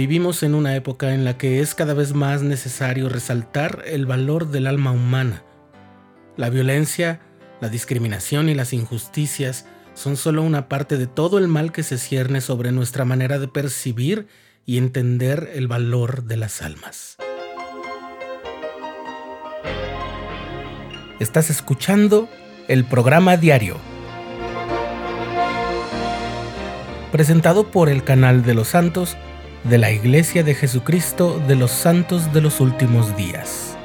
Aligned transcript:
Vivimos 0.00 0.42
en 0.42 0.54
una 0.54 0.74
época 0.76 1.12
en 1.12 1.26
la 1.26 1.36
que 1.36 1.60
es 1.60 1.74
cada 1.74 1.92
vez 1.92 2.14
más 2.14 2.40
necesario 2.40 3.10
resaltar 3.10 3.82
el 3.84 4.06
valor 4.06 4.50
del 4.50 4.66
alma 4.66 4.92
humana. 4.92 5.44
La 6.38 6.48
violencia, 6.48 7.20
la 7.60 7.68
discriminación 7.68 8.48
y 8.48 8.54
las 8.54 8.72
injusticias 8.72 9.66
son 9.92 10.16
solo 10.16 10.42
una 10.42 10.70
parte 10.70 10.96
de 10.96 11.06
todo 11.06 11.36
el 11.36 11.48
mal 11.48 11.70
que 11.70 11.82
se 11.82 11.98
cierne 11.98 12.40
sobre 12.40 12.72
nuestra 12.72 13.04
manera 13.04 13.38
de 13.38 13.48
percibir 13.48 14.26
y 14.64 14.78
entender 14.78 15.50
el 15.52 15.68
valor 15.68 16.24
de 16.24 16.38
las 16.38 16.62
almas. 16.62 17.18
Estás 21.18 21.50
escuchando 21.50 22.26
el 22.68 22.86
programa 22.86 23.36
diario, 23.36 23.76
presentado 27.12 27.70
por 27.70 27.90
el 27.90 28.02
canal 28.02 28.42
de 28.42 28.54
los 28.54 28.68
santos 28.68 29.18
de 29.64 29.78
la 29.78 29.90
Iglesia 29.90 30.42
de 30.42 30.54
Jesucristo 30.54 31.40
de 31.46 31.54
los 31.54 31.70
Santos 31.70 32.32
de 32.32 32.40
los 32.40 32.60
Últimos 32.60 33.16
Días. 33.16 33.76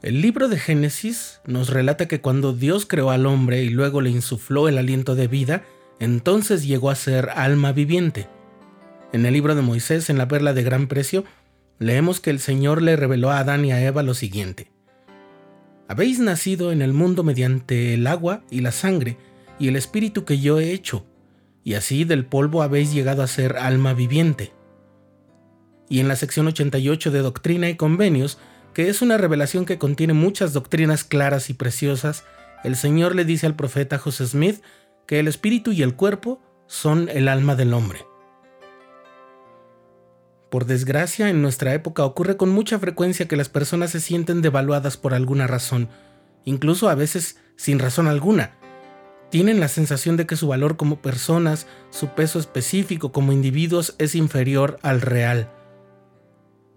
El 0.00 0.22
libro 0.22 0.48
de 0.48 0.58
Génesis 0.58 1.40
nos 1.44 1.68
relata 1.68 2.08
que 2.08 2.20
cuando 2.20 2.52
Dios 2.54 2.86
creó 2.86 3.10
al 3.10 3.26
hombre 3.26 3.62
y 3.62 3.68
luego 3.68 4.00
le 4.00 4.10
insufló 4.10 4.68
el 4.68 4.78
aliento 4.78 5.14
de 5.14 5.28
vida, 5.28 5.64
entonces 6.00 6.66
llegó 6.66 6.90
a 6.90 6.94
ser 6.94 7.30
alma 7.30 7.72
viviente. 7.72 8.28
En 9.12 9.26
el 9.26 9.32
libro 9.32 9.54
de 9.54 9.62
Moisés, 9.62 10.10
en 10.10 10.18
la 10.18 10.28
perla 10.28 10.52
de 10.54 10.62
gran 10.62 10.86
precio, 10.86 11.24
leemos 11.78 12.20
que 12.20 12.30
el 12.30 12.40
Señor 12.40 12.82
le 12.82 12.96
reveló 12.96 13.30
a 13.30 13.38
Adán 13.38 13.64
y 13.64 13.72
a 13.72 13.82
Eva 13.82 14.02
lo 14.02 14.14
siguiente. 14.14 14.70
Habéis 15.88 16.18
nacido 16.18 16.70
en 16.70 16.82
el 16.82 16.92
mundo 16.92 17.24
mediante 17.24 17.94
el 17.94 18.06
agua 18.06 18.42
y 18.50 18.60
la 18.60 18.72
sangre 18.72 19.16
y 19.58 19.68
el 19.68 19.76
espíritu 19.76 20.24
que 20.24 20.38
yo 20.38 20.60
he 20.60 20.72
hecho, 20.72 21.06
y 21.64 21.74
así 21.74 22.04
del 22.04 22.26
polvo 22.26 22.62
habéis 22.62 22.92
llegado 22.92 23.22
a 23.22 23.26
ser 23.26 23.56
alma 23.56 23.94
viviente. 23.94 24.52
Y 25.88 26.00
en 26.00 26.08
la 26.08 26.16
sección 26.16 26.46
88 26.46 27.10
de 27.10 27.20
Doctrina 27.20 27.70
y 27.70 27.76
Convenios, 27.76 28.38
que 28.74 28.88
es 28.90 29.00
una 29.00 29.16
revelación 29.16 29.64
que 29.64 29.78
contiene 29.78 30.12
muchas 30.12 30.52
doctrinas 30.52 31.04
claras 31.04 31.48
y 31.48 31.54
preciosas, 31.54 32.24
el 32.64 32.76
Señor 32.76 33.14
le 33.14 33.24
dice 33.24 33.46
al 33.46 33.56
profeta 33.56 33.98
José 33.98 34.26
Smith 34.26 34.60
que 35.08 35.18
el 35.18 35.26
espíritu 35.26 35.72
y 35.72 35.82
el 35.82 35.96
cuerpo 35.96 36.38
son 36.66 37.08
el 37.08 37.28
alma 37.28 37.56
del 37.56 37.72
hombre. 37.72 38.06
Por 40.50 40.66
desgracia, 40.66 41.30
en 41.30 41.40
nuestra 41.40 41.72
época 41.72 42.04
ocurre 42.04 42.36
con 42.36 42.50
mucha 42.50 42.78
frecuencia 42.78 43.26
que 43.26 43.36
las 43.36 43.48
personas 43.48 43.90
se 43.90 44.00
sienten 44.00 44.42
devaluadas 44.42 44.98
por 44.98 45.14
alguna 45.14 45.46
razón, 45.46 45.88
incluso 46.44 46.90
a 46.90 46.94
veces 46.94 47.38
sin 47.56 47.78
razón 47.78 48.06
alguna. 48.06 48.58
Tienen 49.30 49.60
la 49.60 49.68
sensación 49.68 50.18
de 50.18 50.26
que 50.26 50.36
su 50.36 50.46
valor 50.46 50.76
como 50.76 51.00
personas, 51.00 51.66
su 51.88 52.08
peso 52.08 52.38
específico 52.38 53.10
como 53.10 53.32
individuos 53.32 53.94
es 53.98 54.14
inferior 54.14 54.78
al 54.82 55.00
real. 55.00 55.50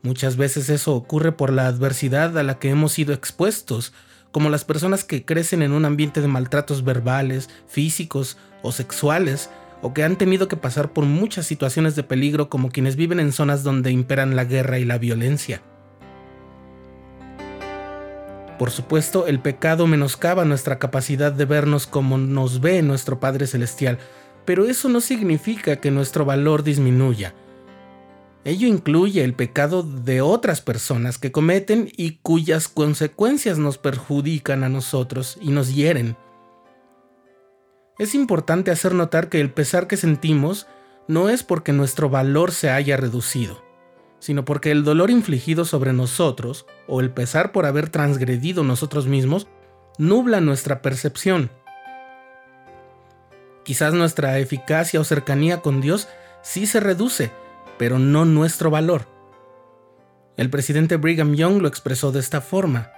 Muchas 0.03 0.37
veces 0.37 0.69
eso 0.69 0.95
ocurre 0.95 1.33
por 1.33 1.51
la 1.51 1.67
adversidad 1.67 2.37
a 2.37 2.43
la 2.43 2.59
que 2.59 2.69
hemos 2.69 2.93
sido 2.93 3.13
expuestos, 3.13 3.91
como 4.31 4.49
las 4.49 4.65
personas 4.65 5.03
que 5.03 5.25
crecen 5.25 5.61
en 5.61 5.71
un 5.73 5.85
ambiente 5.85 6.21
de 6.21 6.27
maltratos 6.27 6.83
verbales, 6.83 7.49
físicos 7.67 8.37
o 8.61 8.71
sexuales, 8.71 9.49
o 9.81 9.93
que 9.93 10.03
han 10.03 10.17
tenido 10.17 10.47
que 10.47 10.57
pasar 10.57 10.93
por 10.93 11.05
muchas 11.05 11.45
situaciones 11.45 11.95
de 11.95 12.03
peligro 12.03 12.49
como 12.49 12.69
quienes 12.69 12.95
viven 12.95 13.19
en 13.19 13.31
zonas 13.31 13.63
donde 13.63 13.91
imperan 13.91 14.35
la 14.35 14.45
guerra 14.45 14.79
y 14.79 14.85
la 14.85 14.97
violencia. 14.97 15.61
Por 18.59 18.69
supuesto, 18.69 19.25
el 19.25 19.39
pecado 19.39 19.87
menoscaba 19.87 20.45
nuestra 20.45 20.77
capacidad 20.77 21.31
de 21.31 21.45
vernos 21.45 21.87
como 21.87 22.19
nos 22.19 22.61
ve 22.61 22.83
nuestro 22.83 23.19
Padre 23.19 23.47
Celestial, 23.47 23.97
pero 24.45 24.65
eso 24.65 24.87
no 24.87 25.01
significa 25.01 25.77
que 25.77 25.89
nuestro 25.89 26.25
valor 26.25 26.61
disminuya. 26.61 27.33
Ello 28.43 28.67
incluye 28.67 29.23
el 29.23 29.35
pecado 29.35 29.83
de 29.83 30.21
otras 30.21 30.61
personas 30.61 31.19
que 31.19 31.31
cometen 31.31 31.91
y 31.95 32.17
cuyas 32.17 32.67
consecuencias 32.67 33.59
nos 33.59 33.77
perjudican 33.77 34.63
a 34.63 34.69
nosotros 34.69 35.37
y 35.41 35.51
nos 35.51 35.75
hieren. 35.75 36.17
Es 37.99 38.15
importante 38.15 38.71
hacer 38.71 38.95
notar 38.95 39.29
que 39.29 39.39
el 39.39 39.51
pesar 39.53 39.85
que 39.85 39.95
sentimos 39.95 40.65
no 41.07 41.29
es 41.29 41.43
porque 41.43 41.71
nuestro 41.71 42.09
valor 42.09 42.51
se 42.51 42.71
haya 42.71 42.97
reducido, 42.97 43.63
sino 44.17 44.43
porque 44.43 44.71
el 44.71 44.83
dolor 44.83 45.11
infligido 45.11 45.63
sobre 45.63 45.93
nosotros, 45.93 46.65
o 46.87 46.99
el 46.99 47.11
pesar 47.11 47.51
por 47.51 47.67
haber 47.67 47.89
transgredido 47.89 48.63
nosotros 48.63 49.05
mismos, 49.05 49.47
nubla 49.99 50.41
nuestra 50.41 50.81
percepción. 50.81 51.51
Quizás 53.63 53.93
nuestra 53.93 54.39
eficacia 54.39 54.99
o 54.99 55.03
cercanía 55.03 55.61
con 55.61 55.79
Dios 55.79 56.07
sí 56.41 56.65
se 56.65 56.79
reduce, 56.79 57.31
pero 57.81 57.97
no 57.97 58.25
nuestro 58.25 58.69
valor. 58.69 59.07
El 60.37 60.51
presidente 60.51 60.97
Brigham 60.97 61.33
Young 61.33 61.63
lo 61.63 61.67
expresó 61.67 62.11
de 62.11 62.19
esta 62.19 62.39
forma. 62.39 62.91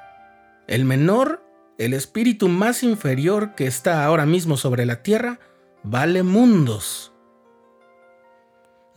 El 0.68 0.84
menor, 0.84 1.42
el 1.78 1.94
espíritu 1.94 2.50
más 2.50 2.84
inferior 2.84 3.56
que 3.56 3.66
está 3.66 4.04
ahora 4.04 4.26
mismo 4.26 4.58
sobre 4.58 4.86
la 4.86 5.02
tierra, 5.02 5.40
vale 5.84 6.22
mundos. 6.22 7.14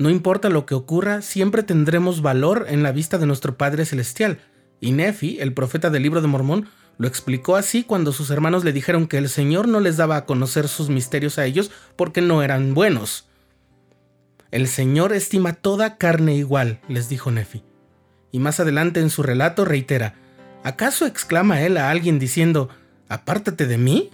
No 0.00 0.10
importa 0.10 0.48
lo 0.48 0.66
que 0.66 0.74
ocurra, 0.74 1.22
siempre 1.22 1.62
tendremos 1.62 2.20
valor 2.20 2.66
en 2.68 2.82
la 2.82 2.90
vista 2.90 3.16
de 3.16 3.26
nuestro 3.26 3.56
Padre 3.56 3.86
Celestial. 3.86 4.40
Y 4.80 4.90
Nefi, 4.90 5.38
el 5.38 5.54
profeta 5.54 5.88
del 5.88 6.02
libro 6.02 6.20
de 6.20 6.26
Mormón, 6.26 6.68
lo 6.98 7.06
explicó 7.06 7.54
así 7.54 7.84
cuando 7.84 8.10
sus 8.10 8.30
hermanos 8.30 8.64
le 8.64 8.72
dijeron 8.72 9.06
que 9.06 9.18
el 9.18 9.28
Señor 9.28 9.68
no 9.68 9.78
les 9.78 9.96
daba 9.96 10.16
a 10.16 10.26
conocer 10.26 10.66
sus 10.66 10.88
misterios 10.88 11.38
a 11.38 11.46
ellos 11.46 11.70
porque 11.94 12.22
no 12.22 12.42
eran 12.42 12.74
buenos. 12.74 13.28
El 14.50 14.68
Señor 14.68 15.12
estima 15.12 15.54
toda 15.54 15.96
carne 15.96 16.34
igual, 16.34 16.80
les 16.88 17.08
dijo 17.08 17.30
Nefi. 17.30 17.64
Y 18.30 18.38
más 18.38 18.60
adelante 18.60 19.00
en 19.00 19.10
su 19.10 19.22
relato 19.22 19.64
reitera, 19.64 20.14
¿acaso 20.62 21.06
exclama 21.06 21.62
él 21.62 21.76
a 21.76 21.90
alguien 21.90 22.18
diciendo, 22.18 22.68
apártate 23.08 23.66
de 23.66 23.78
mí? 23.78 24.10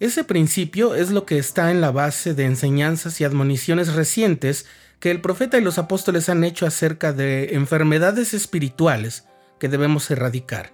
Ese 0.00 0.24
principio 0.24 0.94
es 0.94 1.10
lo 1.10 1.24
que 1.24 1.38
está 1.38 1.70
en 1.70 1.80
la 1.80 1.90
base 1.90 2.34
de 2.34 2.44
enseñanzas 2.44 3.20
y 3.20 3.24
admoniciones 3.24 3.94
recientes 3.94 4.66
que 5.00 5.10
el 5.10 5.20
profeta 5.20 5.58
y 5.58 5.62
los 5.62 5.78
apóstoles 5.78 6.28
han 6.28 6.44
hecho 6.44 6.66
acerca 6.66 7.12
de 7.12 7.54
enfermedades 7.54 8.34
espirituales 8.34 9.26
que 9.58 9.68
debemos 9.68 10.10
erradicar, 10.10 10.72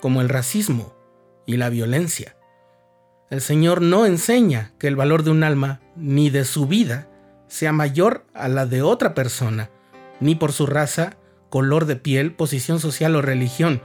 como 0.00 0.20
el 0.20 0.28
racismo 0.28 0.94
y 1.46 1.56
la 1.56 1.68
violencia. 1.68 2.36
El 3.32 3.40
Señor 3.40 3.80
no 3.80 4.04
enseña 4.04 4.72
que 4.78 4.86
el 4.88 4.94
valor 4.94 5.22
de 5.22 5.30
un 5.30 5.42
alma 5.42 5.80
ni 5.96 6.28
de 6.28 6.44
su 6.44 6.66
vida 6.66 7.08
sea 7.48 7.72
mayor 7.72 8.26
a 8.34 8.46
la 8.46 8.66
de 8.66 8.82
otra 8.82 9.14
persona, 9.14 9.70
ni 10.20 10.34
por 10.34 10.52
su 10.52 10.66
raza, 10.66 11.16
color 11.48 11.86
de 11.86 11.96
piel, 11.96 12.34
posición 12.34 12.78
social 12.78 13.16
o 13.16 13.22
religión, 13.22 13.80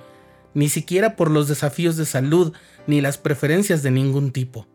ni 0.53 0.67
siquiera 0.67 1.15
por 1.15 1.31
los 1.31 1.47
desafíos 1.47 1.95
de 1.95 2.05
salud 2.05 2.51
ni 2.87 2.99
las 2.99 3.17
preferencias 3.17 3.83
de 3.83 3.91
ningún 3.91 4.33
tipo. 4.33 4.67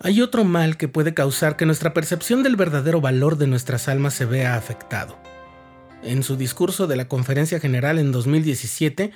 Hay 0.00 0.20
otro 0.20 0.44
mal 0.44 0.76
que 0.76 0.86
puede 0.86 1.14
causar 1.14 1.56
que 1.56 1.64
nuestra 1.64 1.94
percepción 1.94 2.42
del 2.42 2.56
verdadero 2.56 3.00
valor 3.00 3.38
de 3.38 3.46
nuestras 3.46 3.88
almas 3.88 4.12
se 4.12 4.26
vea 4.26 4.56
afectado. 4.56 5.16
En 6.02 6.22
su 6.22 6.36
discurso 6.36 6.86
de 6.86 6.96
la 6.96 7.08
Conferencia 7.08 7.58
General 7.58 7.98
en 7.98 8.12
2017, 8.12 9.12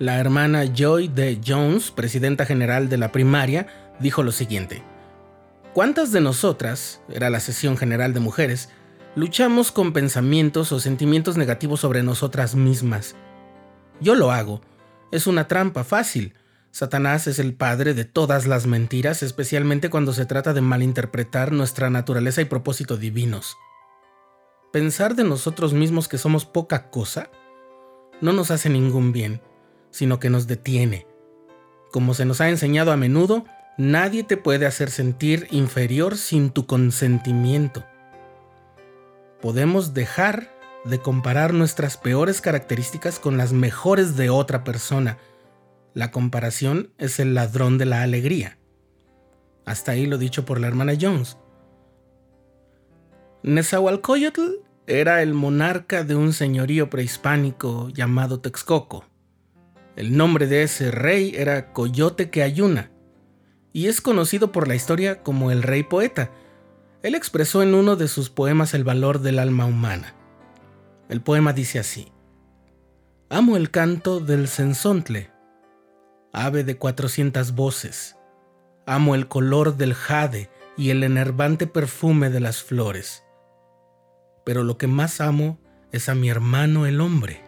la 0.00 0.18
hermana 0.18 0.64
Joy 0.64 1.08
D. 1.08 1.42
Jones, 1.46 1.90
presidenta 1.90 2.46
general 2.46 2.88
de 2.88 2.96
la 2.96 3.12
primaria, 3.12 3.66
dijo 4.00 4.22
lo 4.22 4.32
siguiente. 4.32 4.82
¿Cuántas 5.74 6.10
de 6.10 6.22
nosotras, 6.22 7.02
era 7.10 7.28
la 7.28 7.38
sesión 7.38 7.76
general 7.76 8.14
de 8.14 8.20
mujeres, 8.20 8.70
luchamos 9.14 9.70
con 9.70 9.92
pensamientos 9.92 10.72
o 10.72 10.80
sentimientos 10.80 11.36
negativos 11.36 11.80
sobre 11.80 12.02
nosotras 12.02 12.54
mismas? 12.54 13.14
Yo 14.00 14.14
lo 14.14 14.32
hago. 14.32 14.62
Es 15.12 15.26
una 15.26 15.48
trampa 15.48 15.84
fácil. 15.84 16.32
Satanás 16.70 17.26
es 17.26 17.38
el 17.38 17.52
padre 17.52 17.92
de 17.92 18.06
todas 18.06 18.46
las 18.46 18.66
mentiras, 18.66 19.22
especialmente 19.22 19.90
cuando 19.90 20.14
se 20.14 20.24
trata 20.24 20.54
de 20.54 20.62
malinterpretar 20.62 21.52
nuestra 21.52 21.90
naturaleza 21.90 22.40
y 22.40 22.46
propósito 22.46 22.96
divinos. 22.96 23.54
Pensar 24.72 25.14
de 25.14 25.24
nosotros 25.24 25.74
mismos 25.74 26.08
que 26.08 26.16
somos 26.16 26.46
poca 26.46 26.88
cosa 26.88 27.28
no 28.22 28.32
nos 28.32 28.50
hace 28.50 28.70
ningún 28.70 29.12
bien 29.12 29.42
sino 29.90 30.18
que 30.20 30.30
nos 30.30 30.46
detiene. 30.46 31.06
Como 31.90 32.14
se 32.14 32.24
nos 32.24 32.40
ha 32.40 32.48
enseñado 32.48 32.92
a 32.92 32.96
menudo, 32.96 33.44
nadie 33.76 34.22
te 34.22 34.36
puede 34.36 34.66
hacer 34.66 34.90
sentir 34.90 35.48
inferior 35.50 36.16
sin 36.16 36.50
tu 36.50 36.66
consentimiento. 36.66 37.84
Podemos 39.40 39.94
dejar 39.94 40.54
de 40.84 40.98
comparar 40.98 41.52
nuestras 41.52 41.96
peores 41.96 42.40
características 42.40 43.18
con 43.18 43.36
las 43.36 43.52
mejores 43.52 44.16
de 44.16 44.30
otra 44.30 44.64
persona. 44.64 45.18
La 45.94 46.10
comparación 46.10 46.92
es 46.98 47.18
el 47.20 47.34
ladrón 47.34 47.78
de 47.78 47.86
la 47.86 48.02
alegría. 48.02 48.58
Hasta 49.64 49.92
ahí 49.92 50.06
lo 50.06 50.18
dicho 50.18 50.44
por 50.44 50.60
la 50.60 50.68
hermana 50.68 50.92
Jones. 51.00 51.36
Nezahualcóyotl 53.42 54.62
era 54.86 55.22
el 55.22 55.34
monarca 55.34 56.04
de 56.04 56.14
un 56.16 56.32
señorío 56.32 56.90
prehispánico 56.90 57.88
llamado 57.90 58.40
Texcoco. 58.40 59.09
El 59.96 60.16
nombre 60.16 60.46
de 60.46 60.62
ese 60.62 60.90
rey 60.90 61.32
era 61.36 61.72
Coyote 61.72 62.30
que 62.30 62.42
Ayuna, 62.42 62.90
y 63.72 63.86
es 63.86 64.00
conocido 64.00 64.52
por 64.52 64.68
la 64.68 64.74
historia 64.74 65.22
como 65.22 65.50
el 65.50 65.62
rey 65.62 65.82
poeta. 65.82 66.30
Él 67.02 67.14
expresó 67.14 67.62
en 67.62 67.74
uno 67.74 67.96
de 67.96 68.08
sus 68.08 68.30
poemas 68.30 68.74
el 68.74 68.84
valor 68.84 69.20
del 69.20 69.38
alma 69.38 69.66
humana. 69.66 70.14
El 71.08 71.20
poema 71.20 71.52
dice 71.52 71.78
así: 71.78 72.12
Amo 73.28 73.56
el 73.56 73.70
canto 73.70 74.20
del 74.20 74.48
censontle, 74.48 75.30
ave 76.32 76.64
de 76.64 76.76
cuatrocientas 76.76 77.54
voces. 77.54 78.16
Amo 78.86 79.14
el 79.14 79.28
color 79.28 79.76
del 79.76 79.94
jade 79.94 80.50
y 80.76 80.90
el 80.90 81.04
enervante 81.04 81.66
perfume 81.66 82.30
de 82.30 82.40
las 82.40 82.62
flores 82.62 83.22
pero 84.44 84.64
lo 84.64 84.78
que 84.78 84.86
más 84.86 85.20
amo 85.20 85.58
es 85.92 86.08
a 86.08 86.14
mi 86.14 86.28
hermano 86.28 86.86
el 86.86 87.00
hombre. 87.00 87.40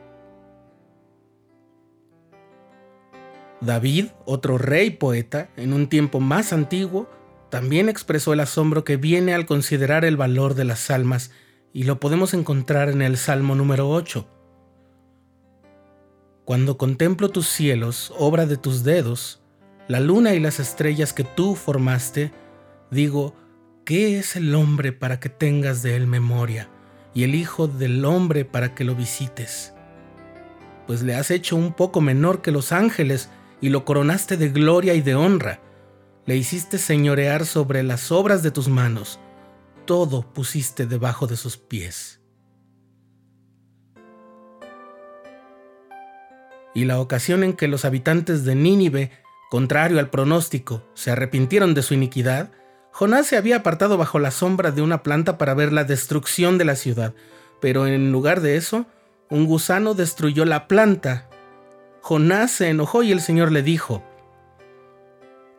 David, 3.64 4.09
otro 4.25 4.59
rey 4.59 4.91
poeta, 4.91 5.49
en 5.56 5.73
un 5.73 5.88
tiempo 5.88 6.20
más 6.20 6.53
antiguo, 6.53 7.09
también 7.50 7.88
expresó 7.88 8.32
el 8.32 8.41
asombro 8.41 8.85
que 8.85 8.97
viene 8.97 9.35
al 9.35 9.47
considerar 9.47 10.05
el 10.05 10.17
valor 10.17 10.55
de 10.55 10.64
las 10.64 10.91
almas, 10.91 11.31
y 11.73 11.85
lo 11.85 12.00
podemos 12.00 12.35
encontrar 12.35 12.91
en 12.91 13.03
el 13.03 13.17
Salmo 13.17 13.55
número 13.55 13.88
8. 13.88 14.26
Cuando 16.44 16.76
contemplo 16.76 17.31
tus 17.31 17.49
cielos, 17.49 18.12
obra 18.19 18.47
de 18.47 18.56
tus 18.56 18.85
dedos, 18.85 19.43
la 19.88 20.00
luna 20.00 20.35
y 20.35 20.41
las 20.41 20.61
estrellas 20.61 21.12
que 21.12 21.25
tú 21.25 21.55
formaste, 21.55 22.32
digo, 22.91 23.35
¿qué 23.85 24.19
es 24.19 24.37
el 24.37 24.55
hombre 24.55 24.93
para 24.93 25.20
que 25.20 25.29
tengas 25.29 25.82
de 25.82 25.97
él 25.97 26.06
memoria? 26.06 26.69
y 27.14 27.25
el 27.25 27.35
Hijo 27.35 27.69
del 27.69 28.05
Hombre 28.05 28.44
para 28.44 28.75
que 28.75 28.85
lo 28.85 28.94
visites. 28.94 29.75
Pues 30.87 31.03
le 31.03 31.14
has 31.14 31.31
hecho 31.31 31.56
un 31.56 31.73
poco 31.73 32.00
menor 32.00 32.43
que 32.43 32.50
los 32.50 32.73
ángeles 32.73 33.29
y 33.62 33.70
lo 33.70 33.87
coronaste 33.87 34.37
de 34.37 34.50
gloria 34.50 34.93
y 34.93 35.00
de 35.00 35.14
honra. 35.14 35.61
Le 36.26 36.37
hiciste 36.37 36.76
señorear 36.76 37.47
sobre 37.47 37.82
las 37.82 38.12
obras 38.12 38.43
de 38.43 38.50
tus 38.50 38.69
manos. 38.69 39.19
Todo 39.87 40.31
pusiste 40.35 40.85
debajo 40.87 41.26
de 41.26 41.37
sus 41.37 41.56
pies. 41.56 42.20
Y 46.75 46.85
la 46.85 47.00
ocasión 47.00 47.44
en 47.44 47.53
que 47.55 47.69
los 47.69 47.85
habitantes 47.85 48.44
de 48.44 48.55
Nínive, 48.55 49.12
contrario 49.50 49.99
al 49.99 50.11
pronóstico, 50.11 50.82
se 50.94 51.11
arrepintieron 51.11 51.75
de 51.75 51.82
su 51.82 51.94
iniquidad, 51.94 52.50
Jonás 52.93 53.26
se 53.26 53.37
había 53.37 53.56
apartado 53.56 53.97
bajo 53.97 54.19
la 54.19 54.31
sombra 54.31 54.70
de 54.70 54.82
una 54.82 55.03
planta 55.03 55.38
para 55.38 55.55
ver 55.55 55.73
la 55.73 55.85
destrucción 55.85 56.59
de 56.59 56.64
la 56.64 56.76
ciudad, 56.76 57.14
pero 57.61 57.87
en 57.87 58.11
lugar 58.11 58.41
de 58.41 58.56
eso, 58.56 58.87
un 59.31 59.47
gusano 59.47 59.94
destruyó 59.94 60.44
la 60.44 60.67
planta. 60.67 61.29
Jonás 62.02 62.50
se 62.50 62.69
enojó 62.69 63.04
y 63.04 63.12
el 63.12 63.20
Señor 63.20 63.52
le 63.52 63.62
dijo, 63.62 64.02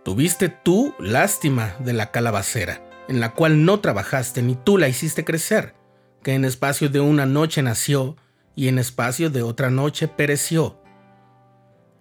Tuviste 0.03 0.49
tú 0.49 0.93
lástima 0.99 1.75
de 1.79 1.93
la 1.93 2.11
calabacera, 2.11 2.83
en 3.07 3.21
la 3.21 3.33
cual 3.33 3.63
no 3.63 3.79
trabajaste 3.79 4.41
ni 4.43 4.55
tú 4.55 4.77
la 4.77 4.89
hiciste 4.89 5.23
crecer, 5.23 5.73
que 6.21 6.33
en 6.33 6.43
espacio 6.43 6.89
de 6.89 6.99
una 6.99 7.25
noche 7.25 7.61
nació 7.61 8.17
y 8.55 8.67
en 8.67 8.77
espacio 8.77 9.29
de 9.29 9.41
otra 9.41 9.69
noche 9.69 10.09
pereció. 10.09 10.81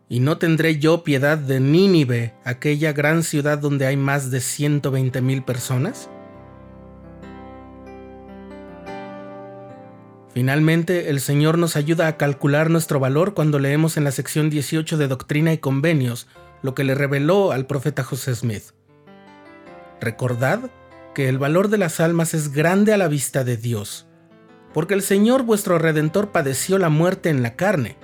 ¿Y 0.08 0.18
no 0.18 0.38
tendré 0.38 0.80
yo 0.80 1.04
piedad 1.04 1.38
de 1.38 1.60
Nínive, 1.60 2.34
aquella 2.44 2.92
gran 2.92 3.22
ciudad 3.22 3.58
donde 3.58 3.86
hay 3.86 3.96
más 3.96 4.32
de 4.32 4.40
120 4.40 5.20
mil 5.22 5.44
personas? 5.44 6.10
Finalmente, 10.42 11.08
el 11.08 11.20
Señor 11.20 11.56
nos 11.56 11.76
ayuda 11.76 12.08
a 12.08 12.16
calcular 12.16 12.68
nuestro 12.68 12.98
valor 12.98 13.32
cuando 13.32 13.60
leemos 13.60 13.96
en 13.96 14.02
la 14.02 14.10
sección 14.10 14.50
18 14.50 14.98
de 14.98 15.06
Doctrina 15.06 15.52
y 15.52 15.58
Convenios 15.58 16.26
lo 16.62 16.74
que 16.74 16.82
le 16.82 16.96
reveló 16.96 17.52
al 17.52 17.64
profeta 17.64 18.02
José 18.02 18.34
Smith. 18.34 18.64
Recordad 20.00 20.68
que 21.14 21.28
el 21.28 21.38
valor 21.38 21.68
de 21.68 21.78
las 21.78 22.00
almas 22.00 22.34
es 22.34 22.50
grande 22.50 22.92
a 22.92 22.96
la 22.96 23.06
vista 23.06 23.44
de 23.44 23.56
Dios, 23.56 24.08
porque 24.74 24.94
el 24.94 25.02
Señor 25.02 25.44
vuestro 25.44 25.78
Redentor 25.78 26.32
padeció 26.32 26.76
la 26.76 26.88
muerte 26.88 27.30
en 27.30 27.44
la 27.44 27.54
carne. 27.54 27.96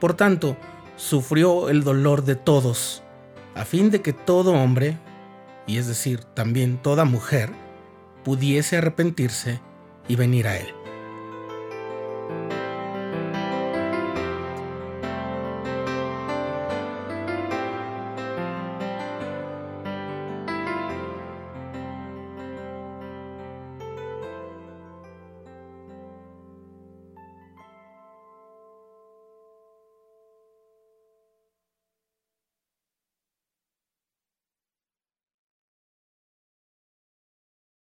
Por 0.00 0.14
tanto, 0.14 0.56
sufrió 0.96 1.68
el 1.68 1.84
dolor 1.84 2.24
de 2.24 2.34
todos, 2.34 3.04
a 3.54 3.64
fin 3.64 3.92
de 3.92 4.02
que 4.02 4.12
todo 4.12 4.52
hombre, 4.54 4.98
y 5.68 5.78
es 5.78 5.86
decir, 5.86 6.24
también 6.24 6.78
toda 6.82 7.04
mujer, 7.04 7.50
pudiese 8.24 8.78
arrepentirse 8.78 9.60
y 10.08 10.16
venir 10.16 10.48
a 10.48 10.56
Él. 10.56 10.81